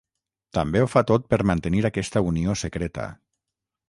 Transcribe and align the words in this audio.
També 0.57 0.79
ho 0.83 0.87
fa 0.93 1.03
tot 1.11 1.27
per 1.33 1.37
mantenir 1.49 1.83
aquesta 1.91 2.23
unió 2.31 2.57
secreta. 2.63 3.07